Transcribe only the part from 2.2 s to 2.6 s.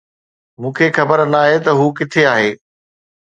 آهي